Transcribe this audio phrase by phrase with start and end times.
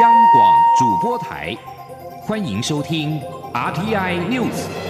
[0.00, 1.54] 央广主播台，
[2.26, 3.20] 欢迎收听
[3.52, 4.81] RTI News。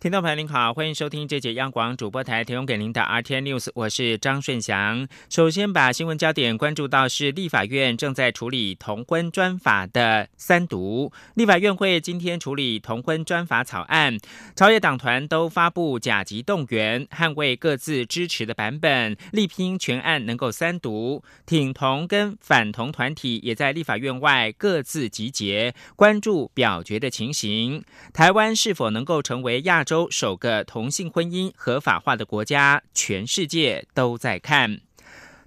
[0.00, 5.08] 听众朋友您好，欢迎收听这节央广主播台提供给您的 RTN News，我是张顺祥。
[5.28, 11.10] 首先把新闻焦点关注到是立法院正在处理同婚专法的三读。
[11.34, 14.16] 立法院会今天处理同婚专法草案，
[14.54, 21.24] 朝野党团都发布甲级动员，捍卫各自支持的版本，力拼全案能够三读。
[21.44, 27.82] 挺同跟反同团体也在立法院外各自集结，关注表决的情形。
[28.12, 29.84] 台湾是否能够成为亚？
[29.88, 34.82] 州首个同性婚姻合法化的国家，全世界都在看。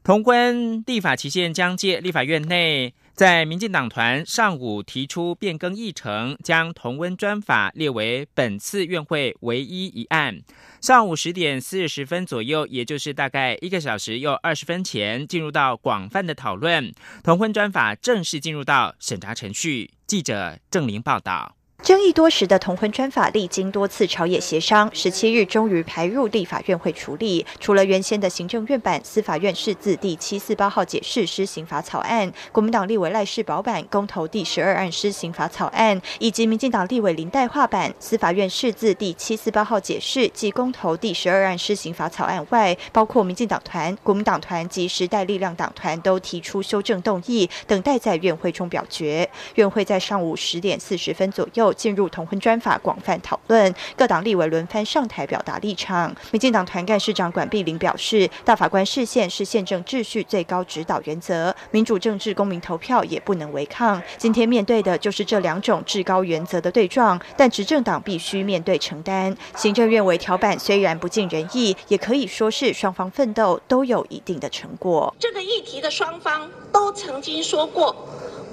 [0.03, 10.41] 同婚立法期限将届，立法院内在民进党团上午提出变更议程，将同婚专法列为本次院会唯一一案。
[10.81, 16.91] 上午十点四十分左右，也就是大概一个小时又二十分前，进入到广泛的讨论，
[17.23, 19.91] 同婚专法正式进入到审查程序。
[20.07, 21.60] 记者郑玲报道。
[21.83, 27.43] 争议多时的同婚专法，历经多次朝野协商，十七日终于排入立法院会处理。
[27.59, 49.27] 除了原先的行政院版、司法院释字第七四八号解释施行法草案，国民党立委赖世宝版公投第十二案施行法草案，以及民进党立委林代化版司法院释字第七四八号解释及公投第十二案施行法草案外，包括民进党团、国民党团及时代力量党团都提出修正动议，等待在院会中表决。
[49.55, 51.70] 院会在上午十点四十分左右。
[51.73, 56.13] 进入同婚专法广泛讨论，各党立委轮番上台表达立场。
[56.31, 64.01] 民进党团干事长管碧玲表示，大法官视线是宪政秩序最高指导原则，民主政治公民投票也不能违抗。
[64.17, 69.35] 今天面对的就是这两种至高原则的对撞，但执政党必须面对承担。
[69.55, 75.13] 行政院微调版虽然不尽人意，也可以说是双方奋斗都有一定的成果。
[75.19, 77.95] 这个议题的双方都曾经说过，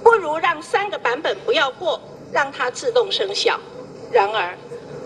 [0.03, 2.01] 不如让三个版本不要过。
[2.33, 3.59] 让它自动生效。
[4.13, 4.57] 然而，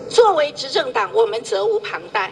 [0.09, 2.31] 作为执政党，我们责无旁贷。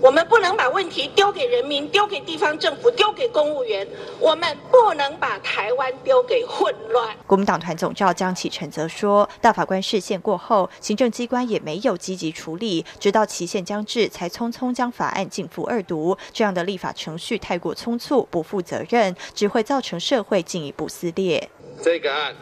[0.00, 3.86] 我们不能把问题丢给人民、丢给地方政府、丢给公务员。
[4.20, 7.16] 我们不能把台湾丢给混乱。
[7.26, 16.18] 国民党团总召江启臣则说：“大法官视线过后，行政机关也没有积极处理，直到期限将至，才匆匆将法案进覆二读。
[16.34, 21.48] 这样的立法程序太过匆促、不负责任，只会造成社会进一步撕裂。”
[21.82, 22.34] 这个案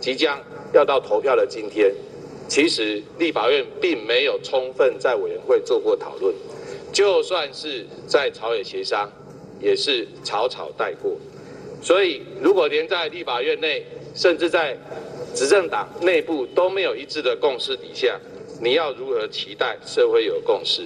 [0.00, 0.40] 即将。
[0.72, 1.92] 要到投票的今天，
[2.46, 6.32] 其实立法院并没有充分在委员会做过讨论，
[6.92, 9.10] 就算是在朝野协商，
[9.60, 11.16] 也是草草带过。
[11.82, 13.84] 所以，如果连在立法院内，
[14.14, 14.78] 甚至在
[15.34, 18.16] 执政党内部都没有一致的共识底下，
[18.62, 20.82] 你要如何期待社会有共识？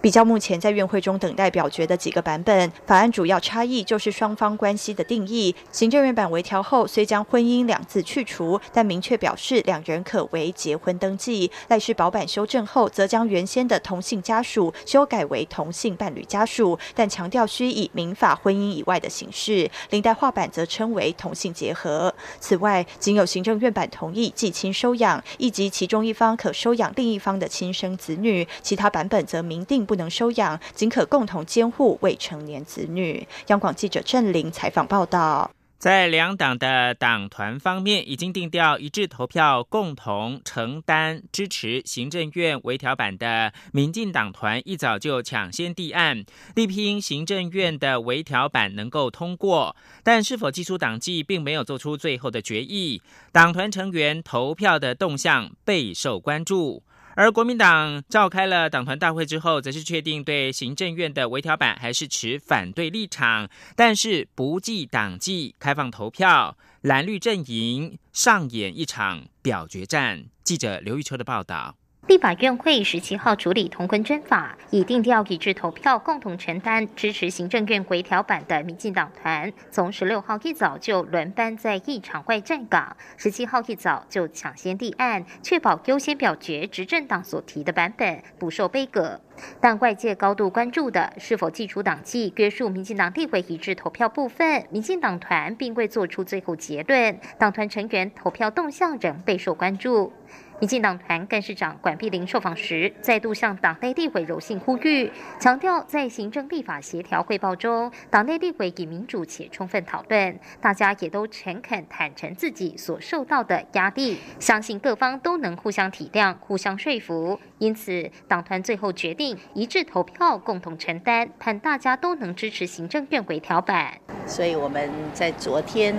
[0.00, 5.54] 比较目前在院会中等待表决的几个版本，法案主要差异就是双方关系的定义。
[5.70, 11.50] 行政院版微调后，虽将“婚姻”两字去除，但明确表示两人可为结婚登记。
[11.68, 19.70] 赖世宝版修正后，则将原先的同性家属修改为同性伴侣家属，但强调需以民法婚姻以外的形式。
[19.90, 22.14] 林代化版则称为同性结合。
[22.40, 29.97] 此外，仅有行政院版同意继亲收养，以及其中一方可收养另一方的亲生子女，其他版本则明定不。
[29.98, 33.28] 能收养，仅可共同监护未成年子女。
[33.48, 35.50] 央广记者郑玲采访报道。
[35.78, 46.24] 在两党的党团方面，已经定调一致投票，共同承担支持行政院微调版的民进党团，一早就抢先递案，
[46.56, 49.76] 力拼行政院的微调版能够通过。
[50.02, 53.00] 但是否技术党纪，并没有做出最后的决议。
[53.30, 56.82] 党团成员投票的动向备受关注。
[57.18, 70.26] 而国民党召开了党团大会之后，则是确定对行政院的微调版还是持反对立场，但是不计党纪，开放投票，蓝绿阵营上演一场表决战。
[70.44, 71.74] 记者刘玉秋的报道。
[72.08, 89.20] 立法院会十七号处理同婚真法，以定调一致投票，共同承担支持行政院回调版的民进党团，从十六号一早就轮班在议场外站岗，十七号一早就抢先立案，确保优先表决执政党所提的版本不受背革。
[89.60, 100.10] 但外界高度关注的是否祭出党纪约束民进党立会一致投票部分，民进党团并未做出最后结论，党团成员投票动向仍备受关注。
[100.60, 105.08] 民进党团干事长管碧玲受访时，再度向党内立委柔性呼吁，
[105.38, 117.38] 强调在行政立法协调汇报中，党内立委以民主且充分讨论，大家也都诚恳坦诚自己所受到的压力，相信各方都能互相体谅、互相说服。
[117.58, 123.94] 因此，党团最后决定一致投票，共同承担，盼大家都能支持行政院微调版。
[124.26, 125.94] 所以我们在昨天。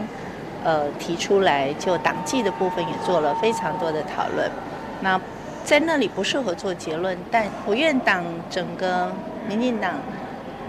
[0.64, 4.50] 呃，提出来就党纪的部分也做了非常多的讨论。
[5.02, 5.20] 那
[5.64, 9.12] 在那里不适合做结论，但我院党整个
[9.48, 9.94] 民进党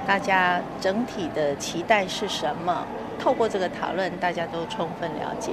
[0.07, 2.87] 大家整体的期待是什么？
[3.19, 5.53] 透过这个讨论，大家都充分了解。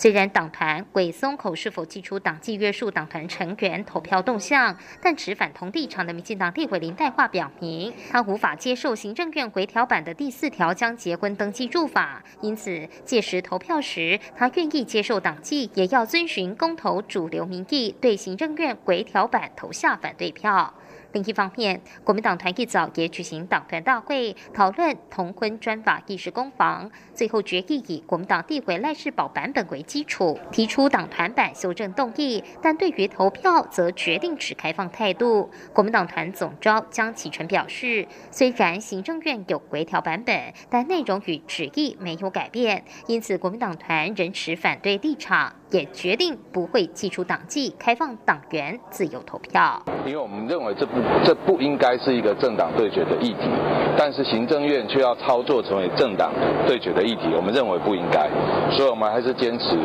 [0.00, 20.72] 虽然党团未松口是否寄出党纪约束党团成员投票动向，但持反同立场的民进党立委林代化表明，他无法接受行政院回调版的第四条将结婚登记入法，因此届时投票时，他愿意接受党纪，也要遵循公投主流民意，对行政院回调版投下反对票。
[21.12, 35.50] 另一方面，国民党团一早也举行党团大会，讨论同婚专法议事攻防，最后决议以国民党地委赖世宝版本为基础，提出党团版修正动议，但对于投票则决定持开放态度。
[35.72, 45.54] 国民党团总召江启臣表示，虽然行政院有回调版本，但内容与旨意没有改变，因此国民党团仍持反对立场。
[45.70, 49.80] 也决定不会寄出党纪，开放党员自由投票。
[50.04, 53.48] 因为我们认为这不这不应该是一个政党对决的议题，
[53.96, 56.32] 但是行政院却要操作成为政党
[56.66, 58.28] 对决的议题，我们认为不应该，
[58.70, 59.76] 所以我们还是坚持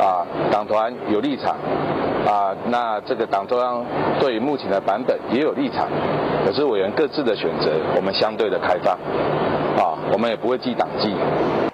[0.00, 1.56] 啊，党团有立场
[2.26, 3.84] 啊，那这个党中央
[4.18, 5.88] 对于目前的版本也有立场，
[6.46, 8.94] 可是委员各自的选择，我们相对的开放
[9.76, 11.14] 啊，我们也不会记党纪。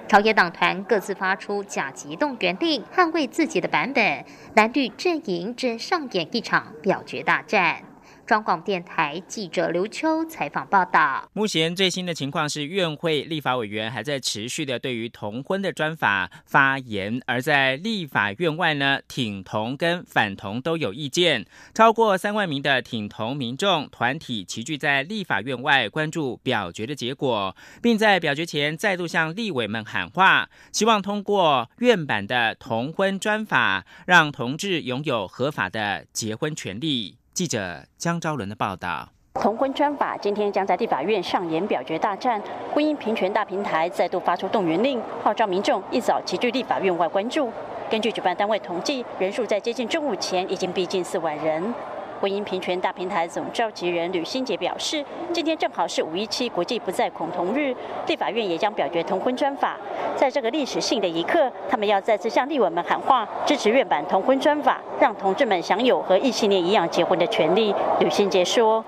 [0.08, 7.91] 朝野党团各自发出甲级动员令，捍卫自己的版本，蓝绿阵营正上演一场表决大战。
[8.26, 11.28] 中广电台记者刘秋采访报道。
[11.32, 21.44] 目前最新的情况是，院会立法委员还在持续的对于同婚的专法发言，而在立法院外呢，挺同跟反同都有意见。
[21.74, 37.16] 超过三万名的挺同民众团体齐聚在立法院外，关注表决的结果，并在表决前再度向立委们喊话，希望通过院版的同婚专法，让同志拥有合法的结婚权利。
[37.34, 42.38] 记者江昭伦的报道：同婚专法今天将在地法院上演表决大战，
[42.74, 47.50] 婚姻平权大平台再度发出动员令，号召民众一早齐聚立法院外关注。
[47.90, 51.72] 根据举办单位统计，人数在接近中午前已经逼近四万人。
[52.22, 57.74] 婚姻平权大平台总召集人吕新杰表示，今天正好是五一七国际不再恐同日，
[58.06, 59.76] 立法院也将表决同婚专法。
[60.14, 67.74] 在这个历史性的一刻，他们要再次向立委们喊话，支持院版同婚专法，让同志们享有和异性恋一样结婚的权利。
[67.98, 68.84] 吕新杰说：“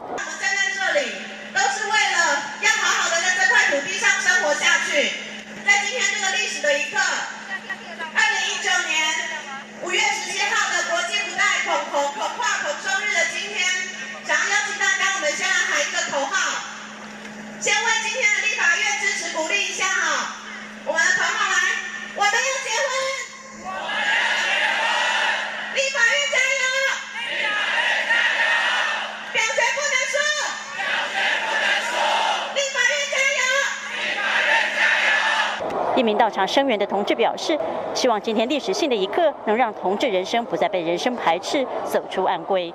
[36.04, 37.58] 名到场声援的同志表示，
[37.94, 42.72] 希望今天历史性的一刻，能让同志人生不再被人生排斥，走出暗规。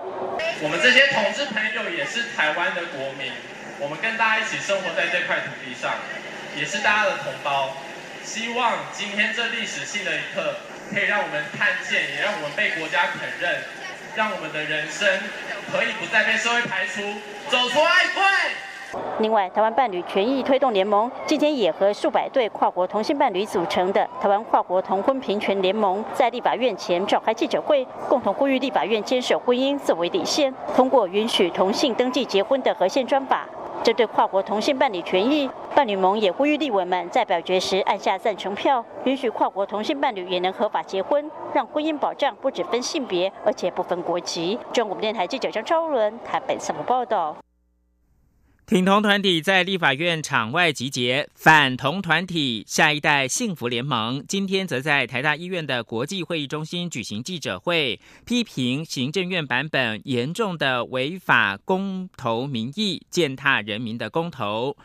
[0.61, 3.31] 我们这些同志朋友也是台湾的国民，
[3.79, 5.91] 我们跟大家一起生活在这块土地上，
[6.57, 7.69] 也是大家的同胞。
[8.24, 10.55] 希望今天这历史性的一刻，
[10.93, 13.62] 可以让我们看见，也让我们被国家肯认，
[14.15, 15.07] 让我们的人生
[15.71, 17.01] 可以不再被社会排除，
[17.50, 18.24] 走出爱柜。
[19.19, 33.48] 另外，台湾伴侣权益推动联盟今天也和数百对跨国同性伴侣组成的台湾跨国同婚平权联盟，在立法院前召开记者会，共同呼吁立法院坚守婚姻作为底线，通过允许同性登记结婚的核宪专法。
[33.81, 44.60] 针对跨国同性伴侣权益，伴侣盟也呼吁立委们在表决时按下赞成票，允许跨国同性伴侣也能合法结婚，让婚姻保障不只分性别，而且不分国籍。
[44.74, 47.36] 中国电台记者张超伦台北采访报道。
[48.69, 64.77] 挺同团体在立法院场外集结，反同团体下一代幸福联盟今天则在台大医院的国际会议中心举行记者会，批评行政院版本严重的违法公投民意，践踏人民的公投。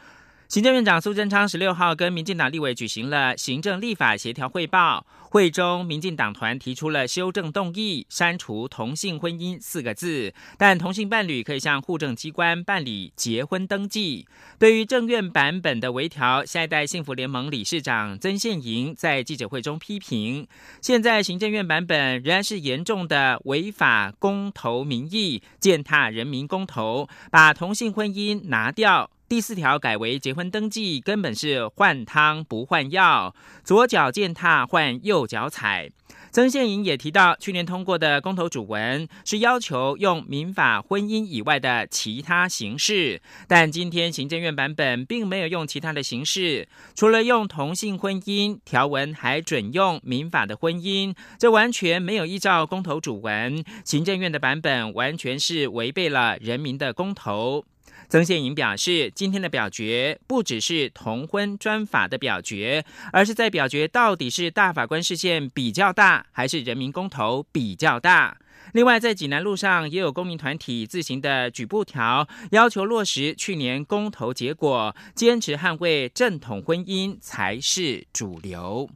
[0.49, 14.29] 行政院长苏贞昌十六号跟民进党立委举行了行政立法协调汇报，会中民进党团提出了修正动议，删除同性婚姻四个字，但同性伴侣可以向户政机关办理结婚登记。
[14.61, 20.47] 对于政院版本的微调，下一代幸福联盟理事长曾宪营在记者会中批评，
[20.81, 29.11] 现在行政院版本仍然是严重的违法公投民意，践踏人民公投，把同性婚姻拿掉。
[29.27, 35.91] 第四条改为结婚登记，根本是换汤不换药，左脚践踏换右脚踩。
[36.31, 53.65] 曾宪颖也提到，去年通过的公投主文是要求用民法婚姻以外的其他形式，但今天行政院版本并没有用其他的形式，除了用同性婚姻条文，还准用民法的婚姻，这完全没有依照公投主文。
[53.85, 57.65] 行政院的版本完全是违背了人民的公投。
[58.09, 68.37] 曾宪颖表示，今天的表决不只是同婚专法的表决，而是在表决到底是大法官视线比较大，还是人民公投比较大。
[68.73, 78.89] 另外，在济南路上也有公民团体自行的举布条，要求落实去年公投结果，坚持捍卫正统婚姻才是主流。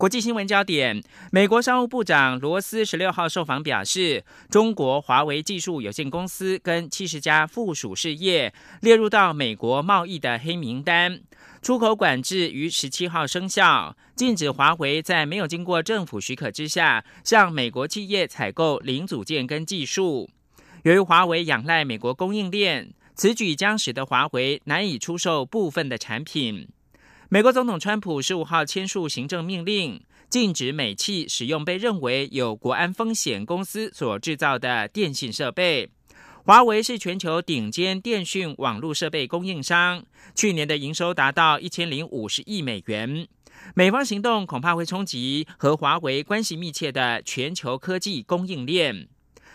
[0.00, 11.20] 国际新闻焦点：美国商务部长罗斯十六号受访表示，中国华为技术有限公司跟七十家附属事业列入到美国贸易的黑名单，
[11.60, 20.30] 出口管制于十七号生效，禁止华为在没有经过政府许可之下向美国企业采购零组件跟技术。
[20.84, 26.66] 由于华为仰赖美国供应链，此举将使得华为难以出售部分的产品。
[27.32, 35.88] 美国总统川普十五号签署行政命令，禁止美企使用被认为有国安风险公司所制造的电信设备。
[36.44, 40.02] 华为是全球顶尖电讯网络设备供应商，
[40.34, 43.28] 去年的营收达到一千零五十亿美元。
[43.76, 49.06] 美方行动恐怕会冲击和华为关系密切的全球科技供应链。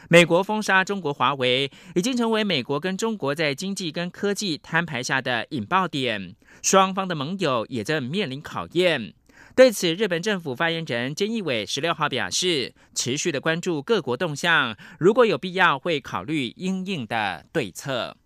[0.09, 9.13] 美国封杀中国华为，已经成为美国跟中国在经济跟科技摊牌下的引爆点，双方的盟友也正面临考验。
[9.55, 18.17] 对此，日本政府发言人菅义伟十六号表示，持续的关注各国动向，如果有必要，会考虑应应的对策。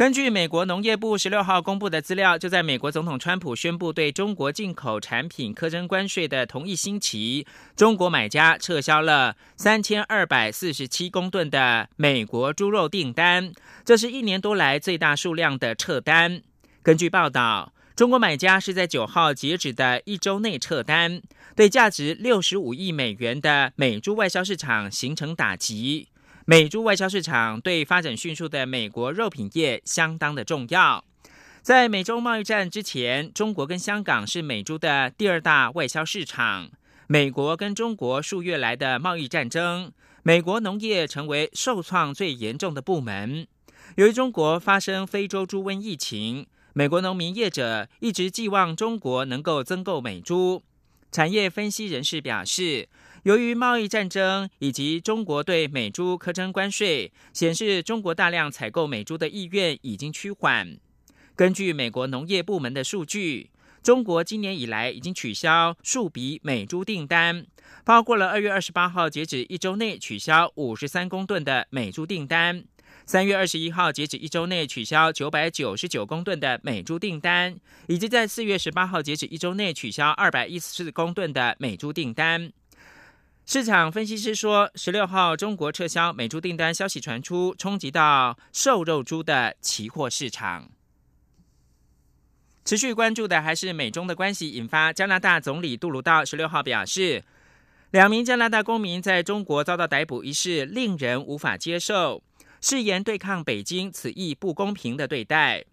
[0.00, 13.52] 根据美国农业部十六号公布的资料，就在美国总统川普宣布对中国进口产品苛征关税的同一星期，中国买家撤销了三千二百四十七公吨的美国猪肉订单，
[13.84, 16.40] 这是一年多来最大数量的撤单。
[16.82, 21.20] 根据报道，中国买家是在九号截止的一周内撤单，
[21.54, 26.08] 对价值六十五亿美元的美猪外销市场形成打击。
[26.50, 31.04] 美猪外销市场对发展迅速的美国肉品业相当的重要。
[31.62, 36.68] 在美洲贸易战之前，中国跟香港是美猪的第二大外销市场。
[37.06, 39.92] 美国跟中国数月来的贸易战争，
[40.24, 43.46] 美国农业成为受创最严重的部门。
[43.94, 50.64] 由于中国发生非洲猪瘟疫情，美国农民业者一直寄望中国能够增购美猪。
[51.12, 52.88] 产业分析人士表示。
[53.24, 60.78] 由于贸易战争以及中国对美猪苛征关税，显示中国大量采购美猪的意愿已经趋缓。
[61.36, 63.50] 根据美国农业部门的数据，
[63.82, 67.46] 中国今年以来已经取消数笔美猪订单，
[67.84, 72.64] 包括了二月二十八号截止一周内取消五十三公吨的美猪订单，
[73.04, 82.50] 三月二十一号截止一周内取消九百九十九公吨的美猪订单，以及在四月十八号截止一周内取消二百一十四公吨的美猪订单。
[83.52, 90.70] 市场分析师说，十六号中国撤销美猪订单消息传出，冲击到瘦肉猪的期货市场。
[92.64, 97.24] 持续关注的还是美中的关系，引发加拿大总理杜鲁道十六号表示，
[97.90, 102.22] 两名加拿大公民在中国遭到逮捕一事令人无法接受，
[102.60, 105.64] 誓言对抗北京此意不公平的对待。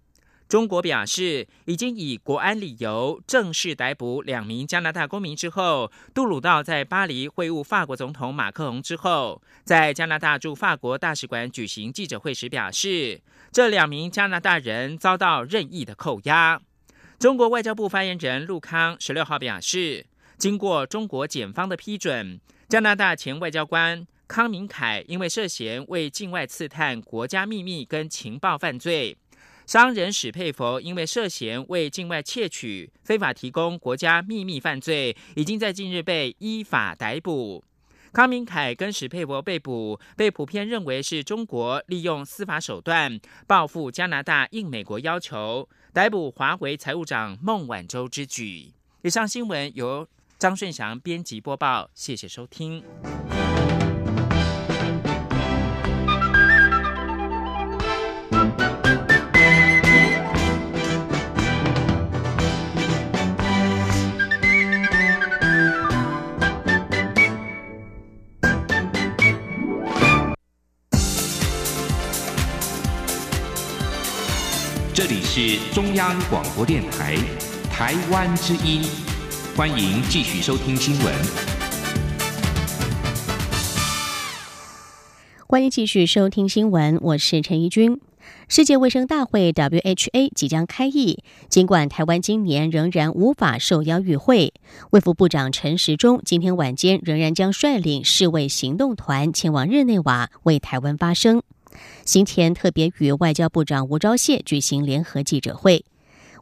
[0.48, 13.20] 中国表示，已经以国安理由正式逮捕两名加拿大公民之后，杜鲁道在巴黎会晤法国总统马克龙之后，在加拿大驻法国大使馆举行记者会时表示，
[13.52, 16.62] 这两名加拿大人遭到任意的扣押。
[17.20, 20.06] 中国外交部发言人陆康十六号表示，
[20.38, 22.40] 经过中国检方的批准，
[22.70, 29.18] 加拿大前外交官康明凯因为涉嫌为境外刺探国家秘密跟情报犯罪。
[29.68, 37.62] 商人史佩佛因为涉嫌为境外窃取、非法提供国家秘密犯罪，已经在近日被依法逮捕。
[38.14, 48.72] 康明凯跟史佩佛被捕，被普遍认为是中国利用司法手段报复加拿大应美国要求逮捕华为财务长孟晚舟之举。
[49.02, 50.08] 以上新闻由
[50.40, 52.82] 张顺祥编辑播报，谢谢收听。
[74.98, 77.16] 这里是中央广播电台
[77.72, 78.82] 台湾之音，
[79.56, 81.14] 欢迎继续收听新闻。
[85.46, 88.02] 欢迎继续收听新闻，我是陈怡君。
[88.50, 94.52] 世界卫生大会 （WHA） 即将开议，尽管台湾今年仍然无法受邀与会，
[94.90, 101.44] 卫福部长陈时中今天晚间仍然将率领世卫行动团前往日内瓦为台湾发声。
[102.06, 105.86] 行前特别与外交部长吴钊燮举行联合记者会。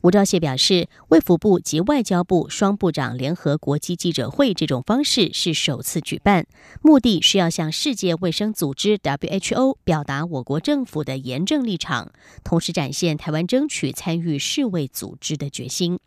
[0.01, 6.45] 吴钊燮表示，卫福部及外交部双部长联合国际记者会这种方式是首次举办，
[6.83, 12.11] 目的是要向世界卫生组织 （WHO） 表达我国政府的严正立场，
[12.43, 15.97] 同时展现台湾争取参与世卫组织的决心。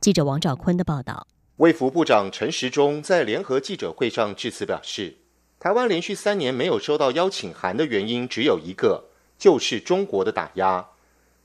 [0.00, 1.26] 记者王兆坤的报道。
[1.56, 5.23] 卫福部长陈时中在联合记者会上致辞表示。
[5.58, 9.04] 台湾连续三年没有收到邀请函的原因只有一个，
[9.38, 10.90] 就是中国的打压。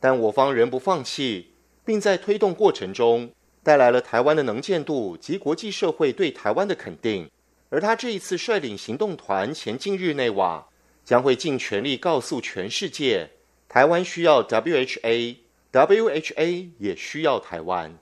[0.02, 1.54] 但我方仍不放弃，
[1.86, 3.32] 并在推动过程中
[3.64, 7.32] 带来了台湾的能见度及国际社会对台湾的肯定。
[7.70, 10.68] 而他这一次率领行动团前进日内瓦，
[11.06, 13.30] 将会尽全力告诉全世界，
[13.70, 15.40] 台湾需要 WHA，WHA
[16.78, 17.98] 也需要台湾。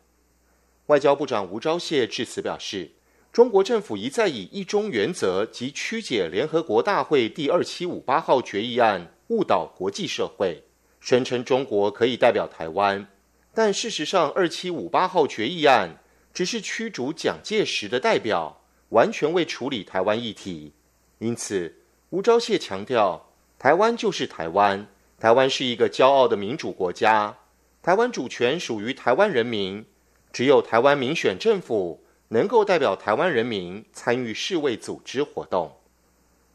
[0.87, 2.96] 外交部长吴钊燮致辞表示。
[3.31, 10.63] 中国政府一再以一中原则及曲解联合国大会第二七五八号决议案，误导国际社会，
[10.99, 13.07] 声称中国可以代表台湾。
[13.53, 15.99] 但事实上，二七五八号决议案
[16.33, 20.73] 只是驱逐蒋介石的代表，完全未处理台湾议题。
[21.19, 21.75] 因此，
[22.09, 24.87] 吴钊燮强调，台湾就是台湾，
[25.19, 27.37] 台湾是一个骄傲的民主国家，
[27.83, 29.85] 台湾主权属于台湾人民，
[30.33, 32.03] 只有台湾民选政府。
[32.29, 35.77] 能够代表台湾人民参与世卫组织活动，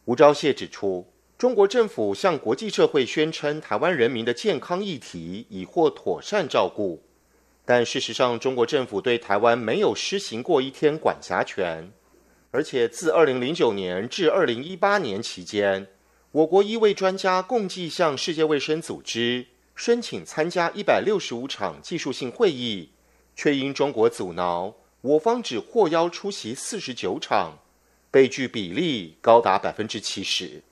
[0.04, 1.06] 吴钊燮指出，
[1.38, 7.02] 中国政府向国际社会宣称台湾人民的健康议题已获妥善照顾，
[7.64, 11.90] 但事实上，中国政府对台湾没有施行过一天管辖权，
[12.50, 15.86] 而且自二零零九年至二零一八年期间，
[16.32, 22.90] 我国一位专家共计向世界卫生组织申请参加一百六十五场技术性会议，
[23.34, 24.74] 却因中国阻挠。
[25.02, 27.58] 我方只获邀出席四十九场，
[28.08, 30.62] 被拒比例高达百分之七十。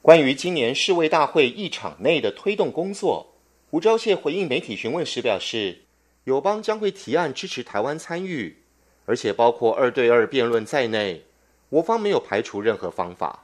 [0.00, 3.34] 关于今年世卫大会议场内的推动工作，
[3.70, 5.82] 吴钊燮回应媒体询问时表示，
[6.24, 8.56] 友邦将会提案支持台湾参与，
[9.04, 11.22] 而且包括二对二辩论在内，
[11.68, 13.41] 我方没有排除任何方法。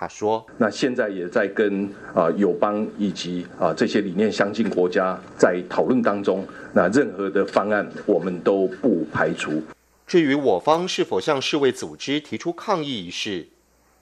[0.00, 6.42] 他说：“那现在也在跟啊友邦以及啊这些理念相近国家在讨论当中。
[6.72, 9.62] 那任何的方案我们都不排除。
[10.06, 13.48] 至于我方是否向世卫组织提出抗议一事，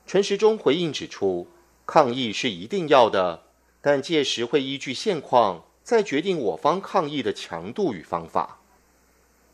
[0.06, 1.48] 陈时中回应指出，
[1.84, 3.42] 抗议是一定要的，
[3.80, 8.60] 但届时会依据现况再决定我方抗议的强度与方法。”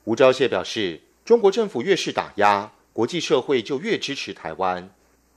[0.04, 4.90] 吴钊燮表示，中国政府越是打压，国际社会就越支持台湾。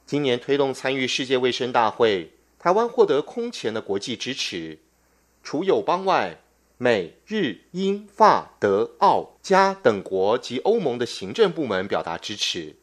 [0.08, 4.80] 今年推动参与世界卫生大会，台湾获得空前的国际支持。
[5.44, 6.40] 除友邦外，
[6.78, 12.78] 美、日、英、法、德、澳、加等国及欧盟的行政部门表达支持。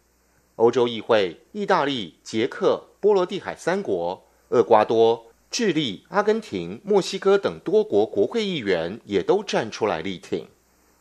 [0.56, 10.46] 欧洲议会、意大利、捷克、波罗的海三国、厄瓜多、智利、阿根廷、墨西哥等多国国会议员也都站出来力挺。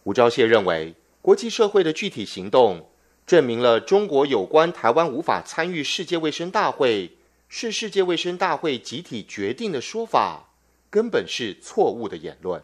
[0.06, 2.88] 吴钊燮认为，国际社会的具体行动。
[3.26, 10.50] 证明了中国有关台湾无法参与世界卫生大会是世界卫生大会集体决定的说法，
[10.90, 12.62] 根本是错误的言论。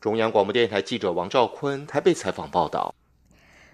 [0.00, 2.94] 中央广播电台记者王兆坤台北采访报道。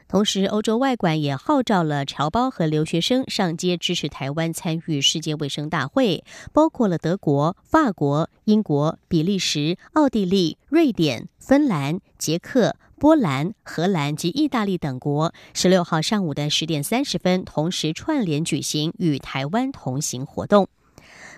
[0.09, 12.75] 同时，欧洲外管也号召了侨胞和留学生上街支持台湾参与世界卫生大会，包括了德国、法国、英国、比利时、奥地利、瑞典、芬兰、捷克。
[13.01, 20.69] 波兰、荷兰及意大利等国，十六号上午的十点三十分，同时串联举行与台湾同行活动。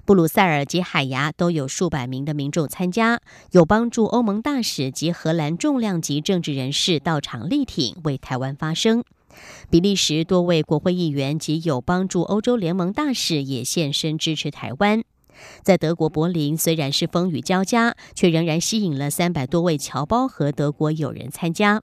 [0.04, 3.20] 布鲁塞尔及海牙都有数百名的民众参加，
[3.52, 9.04] 有帮助欧盟大使及荷兰重量级政治人士到场力挺，为台湾发声。
[9.70, 15.04] 比利时多位国会议员及有帮助欧洲联盟大使也现身支持台湾。
[15.62, 21.82] 在德国柏林，虽然是风雨交加，却仍然吸引了三百多位侨胞和德国友人参加。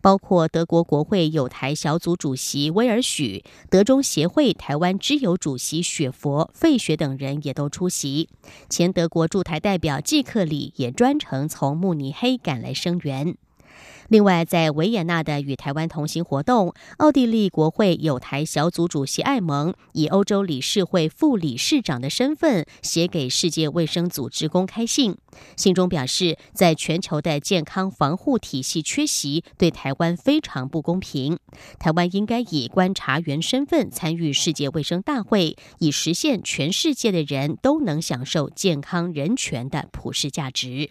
[0.00, 8.28] 包括德国国会友台小组主席威尔许、德中协会台湾支友主席雪佛、费雪等人也都出席。
[8.68, 13.36] 前德国驻台代表季克里也专程从慕尼黑赶来声援。
[14.08, 25.16] 另外，在维也纳的与台湾同行活动，奥地利国会有台小组主席艾蒙以欧洲理事会副理事长的身份写给世界卫生组织公开信，
[25.56, 31.38] 信中表示，在全球的健康防护体系缺席，对台湾非常不公平。
[31.78, 40.90] 台湾应该以观察员身份参与世界卫生大会，以实现全世界的人都能享受健康人权的普世价值。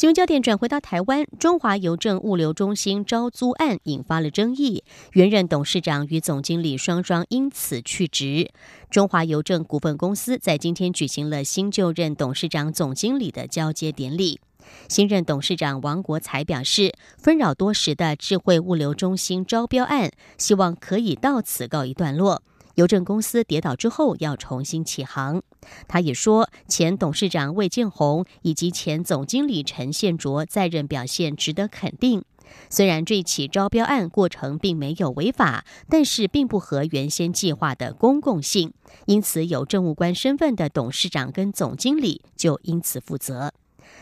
[0.00, 4.82] 新闻焦点转回到台湾，中华邮政物流中心招租案引发了争议，
[5.12, 8.50] 原任董事长与总经理双双因此去职。
[8.90, 14.40] 中华邮政股份公司在今天举行了新就任董事长、总经理的交接典礼。
[14.88, 22.42] 新任董事长王国才表示，纷扰多时的智慧物流中心招标案，希望可以到此告一段落。
[22.74, 25.42] 邮政公司跌倒之后要重新起航。
[25.88, 32.24] 他也说，前董事长魏建宏以及前总经理陈宪卓在任表现值得肯定。
[32.68, 38.72] 虽然这起招标案过程并没有违法，但是并不合原先计划的公共性，
[39.06, 43.52] 因此有政务官身份的董事长跟总经理就因此负责。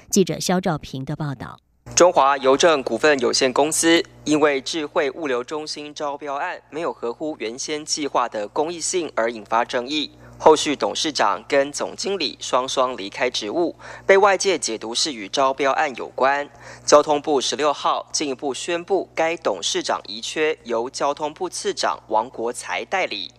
[0.08, 1.58] 记者肖兆平的报道。
[1.94, 13.74] 中华邮政股份有限公司因为智慧物流中心招标案没有合乎原先计划的公益性而引发争议，后续董事长跟总经理双双离开职务，
[14.06, 16.48] 被外界解读是与招标案有关。
[16.84, 23.32] 交通部十六号进一步宣布，该董事长遗缺由交通部次长王国才代理。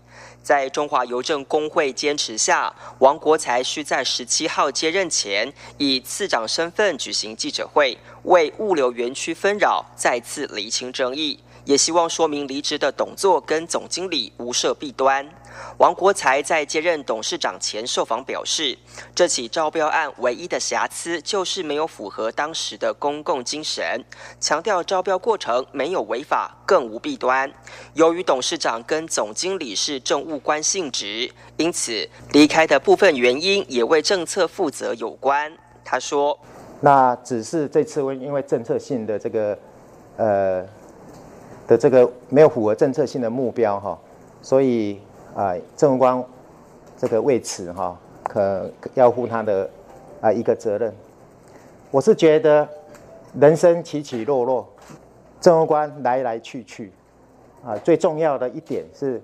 [0.50, 11.38] 在中华邮政工会坚持下，王国才需在十七号接任前，以次长身份举行记者会，为物流园区纷扰再次厘清争议。
[11.66, 15.24] 也希望说明离职的董座跟总经理无涉弊端。
[15.78, 18.78] 王国才在接任董事长前受访表示，
[19.16, 24.04] 这起招标案唯一的瑕疵就是没有符合当时的公共精神，
[24.40, 27.52] 强调招标过程没有违法，更无弊端。
[27.94, 35.52] 由于董事长跟总经理是政务官性质，因此离开的部分原因也为政策负责有关。
[35.84, 36.38] 他说
[36.82, 39.60] ：“那只是这次因为政策性的这个，
[40.18, 40.66] 呃。”
[41.70, 43.96] 的这个没有符合政策性的目标哈，
[44.42, 45.00] 所以
[45.40, 46.22] 啊，政务官
[46.98, 49.70] 这个为此哈，可要负他的
[50.20, 50.94] 啊一个责任。
[51.92, 52.68] 我是觉得
[53.40, 54.68] 人生起起落落，
[55.40, 56.92] 政务官来来去去
[57.66, 59.22] 啊，最重要的一点是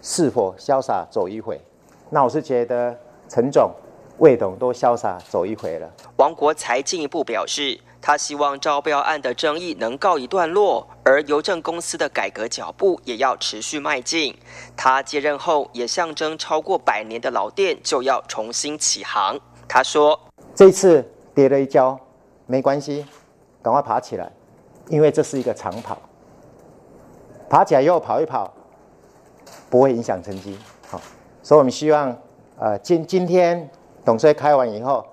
[0.00, 1.60] 是否潇洒走一回。
[2.08, 2.96] 那我是觉得
[3.28, 3.70] 陈总、
[4.18, 5.90] 魏董都潇洒走一回了。
[6.16, 7.80] 王国才进一步表示。
[8.06, 14.36] 他希望招标案的争议能告一段落，而邮政公司的改革脚步也要持续迈进。
[14.76, 19.40] 他接任后，也象征超过百年的老店就要重新起航。
[19.66, 20.20] 他说
[20.54, 21.02] ：“这次
[21.34, 21.98] 跌了一跤，
[22.44, 23.06] 没关系，
[23.62, 24.30] 赶快爬起来，
[24.88, 25.96] 因为这是一个长跑。
[27.48, 28.52] 爬起来以后跑一跑，
[29.70, 30.58] 不会影响成绩。
[30.90, 31.00] 好，
[31.42, 32.14] 所以我们希望，
[32.58, 33.66] 呃，今今天
[34.04, 35.06] 董事会开完以后。”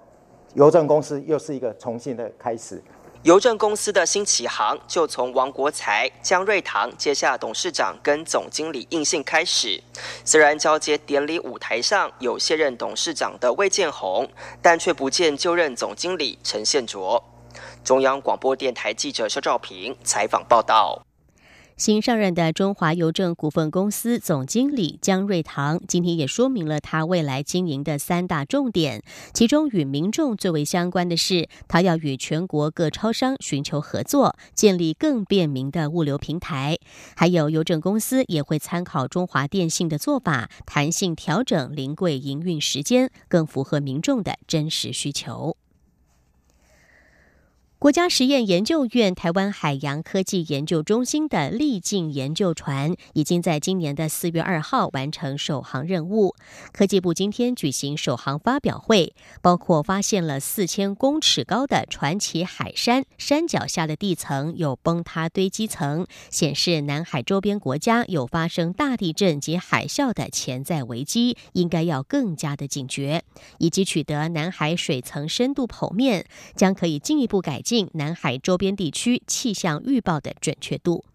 [0.54, 2.84] 邮政公司又是一个重新的开始。
[3.24, 9.82] 邮政公司的新起航就从王国才、江瑞堂接下董事长跟总经理应信开始。
[10.26, 14.28] 虽然交接典礼舞台上有卸任董事长的魏建宏，
[14.62, 17.24] 但却不见就任总经理陈宪卓。
[17.84, 21.02] 中央广播电台记者肖兆平采访报道。
[21.78, 29.02] 新上任的中华邮政股份公司总经理江瑞堂今天也说明了他未来经营的三大重点，
[29.34, 36.78] 其中与民众最为相关的是，他要与全国各超商寻求合作，建立更便民的物流平台。
[37.16, 45.58] 还有邮政公司也会参考中华电信的做法，弹性调整临柜营运时间，更符合民众的真实需求。
[47.82, 56.36] 国家实验研究院台湾海洋科技研究中心的力镜研究船已经在今年的四月二号完成首航任务。
[56.72, 73.24] 科技部今天举行首航发表会，包括发现了四千公尺高的传奇海山山脚下的地层有崩塌堆积层，显示南海周边国家有发生大地震及海啸的潜在危机，应该要更加的警觉，
[73.58, 77.71] 以及取得南海水层深度剖面，将可以进一步改进。
[77.72, 81.06] 近南海周边地区气象预报的准确度。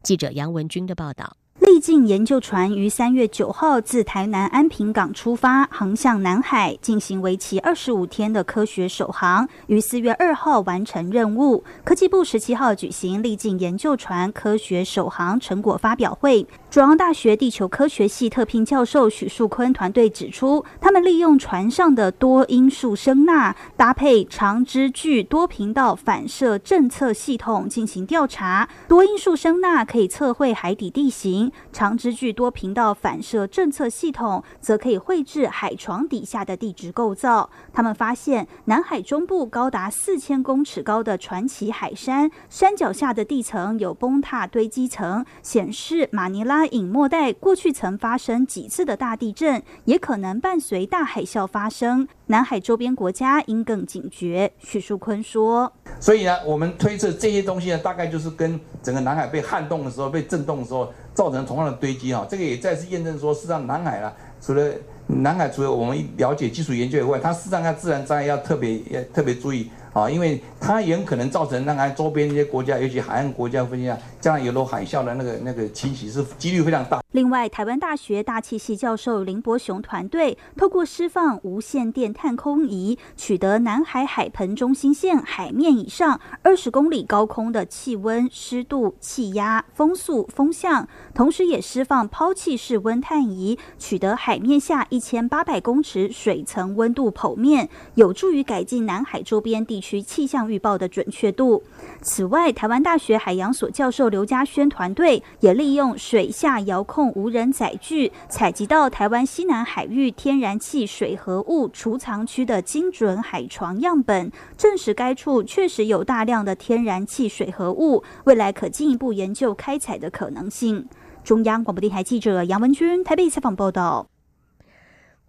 [0.00, 1.36] 记者杨文军的报道。
[1.74, 11.64] 历境研究船于三月九号自台南安平港出发，航向南海，进行为期二十五天的科学首航，于四月二号完成任务。
[11.82, 16.46] 科技部十七号举行历境研究船科学首航成果发表会。
[16.70, 28.68] 中央大学地球科学系特聘教授许树坤团队指出，他们利用船上的多因素声呐，搭配长支距多频道反射侦测系统进行调查。
[28.86, 37.50] 多因素声呐可以测绘海底地形，长支距多频道反射侦测系统则可以绘制海床底下的地质构造。
[37.72, 46.64] 他们发现，南海中部高达四千公尺高的传奇海山，山脚下的地层有崩塌堆积层，显示马尼拉。
[46.66, 52.06] 隐没带过去曾发生几次的大地震，也可能伴随大海啸发生。
[52.26, 54.50] 南海周边国家应更警觉。
[54.58, 62.26] 许树坤说：“所以呢，我们推测这些东西呢，大概就是跟整个南海被撼动的时候、被震动的时候造成同样的堆积哈。
[62.28, 64.10] 这个也再次验证说，事实上南海啊，
[64.40, 64.72] 除了
[65.06, 77.00] 南海除了我们了解基础研究以外，它事实上它自然灾害要特别要特别注意。”啊，因为它也可能造成那个周边一些国家，尤其海岸国家附近啊，将来有落海啸的那个那个侵袭是几率非常大。
[77.12, 101.62] 另外，台湾大学大气系教授林伯雄团队透过释放无线电探空仪，取得南海海盆中心线海面以上二十公里高空的气温、湿度、气压、风速、风向，同时也释放抛弃式温探仪，取得海面下一千八百公尺水层温度剖面，有助于改进南海周边地区气象预报的准确度。
[102.00, 107.12] 此外，台湾大学海洋所教授刘家轩团队也利用水下遥控。
[107.14, 120.88] 无人载具采集到台湾西南海域天然气水合物储藏区的精准海床样本，证实该处确实有大量的天然气水合物，未来可进一步研究开采的可能性。
[121.22, 124.13] 中央广播电台记者杨文君台北采访报道。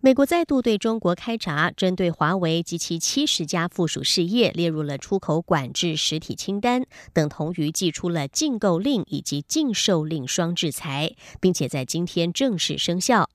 [0.05, 13.27] 美国再度对中国开闸，针对华为及其七十家附属事业列入了出口管制实体清单，等同于寄出了禁购令以及禁售令双制裁，并且在今天正式生效。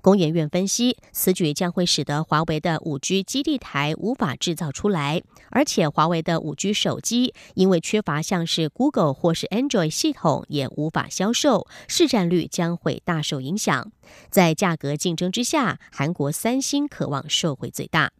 [0.00, 13.92] 工研院分析，此举将会使得华为的五 G 基地台无法制造出来，而且华为的五 G 手机因为缺乏像是 Google 或是 Android 系统，也无法销售，市占率将会大受影响。
[14.30, 18.12] 在价格竞争之下，韩国三星渴望受惠最大。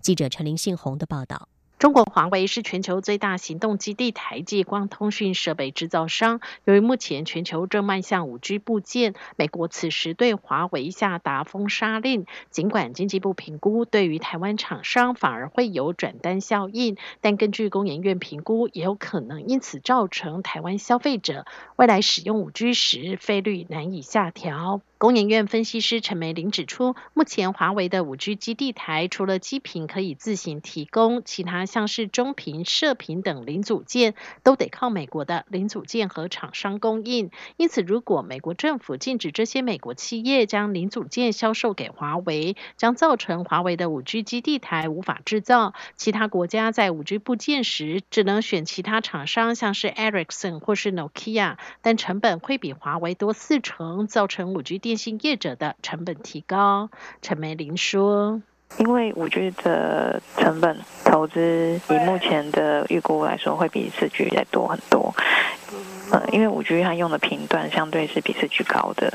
[0.00, 1.51] 记者陈林信宏的报道。
[1.82, 6.40] 中国华为是全球最大行动基地台际光通讯设备制造商。
[6.64, 12.26] 由于目前全球正迈向五 G 部件，美国此时对华为下达封杀令。
[12.50, 24.82] 尽管经济部评估对于台湾厂商反而会有转单效应，但根据工研院评估，也有可能因此造成台湾消费者未来使用五 G 时费率难以下调。
[25.02, 37.32] 工研院分析师陈梅玲指出，目前华为的五 G 基地台除了基频可以自行提供，其他像是中频、射频等零组件都得靠美国的零组件和厂商供应。
[37.56, 45.74] 因此，如果美国政府禁止这些美国企业将零组件销售给华为，将造成华为的五 G 基地台无法制造。
[45.96, 56.90] 其他国家在五 G 部件时，只能选其他厂商，像是 Ericsson 或是 Nokia，但成本会比华为多四成，造成五 G 电信业者的成本提高，
[57.22, 58.42] 陈梅玲说
[58.76, 65.14] ：“因为五 G 的成本投资，以目前的预估来说，会比四 G 再多很多。
[66.12, 69.10] 嗯，因为五 G 它用的频段相对是比四 G 高的，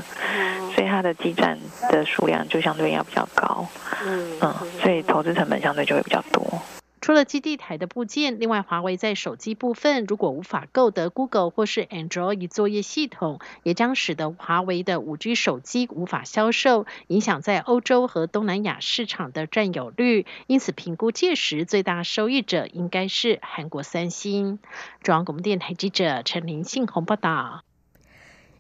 [0.74, 1.60] 所以它的基站
[1.92, 3.68] 的数量就相对要比较高。
[4.04, 6.60] 嗯，所以投资成本相对就会比较多。”
[7.00, 20.26] 除了基地台的部件，另外华为在手机部分如果无法购得 Google 或是 Android 作业系统，也将使得华为的五 G 手机无法销售，影响在欧洲和东南亚市场的占有率。
[20.48, 24.60] 因此，评估届时最大受益者应该是韩国三星。
[25.04, 27.67] 中央广播电台记者陈林信宏报道。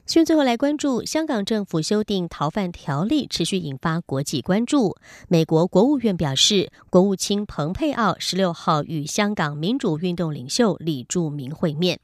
[0.07, 4.95] 讯最后来关注香港政府修订逃犯条例，持续引发国际关注。
[5.27, 11.99] 美国国务院表示，国务卿蓬佩奥十六号与香港民主运动领袖李柱铭会面。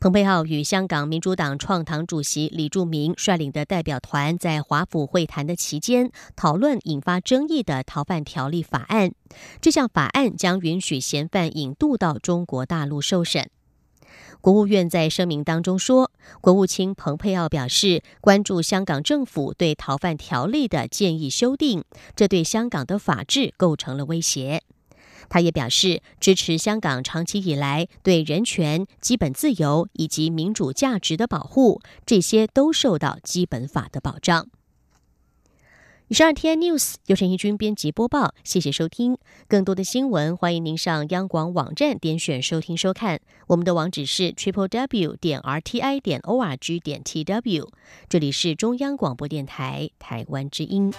[0.00, 9.12] 蓬佩奥与香港民主党创党主席李柱铭率领的代表团在华府会谈的期间，讨论引发争议的逃犯条例法案。
[9.60, 13.48] 这项法案将允许嫌犯引渡到中国大陆受审。
[14.40, 21.84] 国务院在声明当中说，国务卿蓬佩奥表示关注香港政府对逃犯条例的建议修订，
[22.16, 24.62] 这对香港的法治构成了威胁。
[25.28, 34.48] 他也表示支持香港长期以来对人权、基本自由以及民主价值的保护，这些都受到基本法的保障。
[36.10, 39.16] 以上天 news 由陈义军编辑播报，谢谢收听。
[39.46, 43.20] 更多的新闻，欢迎您上央广网站点选收听收看。
[43.46, 47.70] 我们的网址是 triple w 点 r t i 点 o r g 点 t w。
[48.08, 50.92] 这里是中央广播电台台湾之音。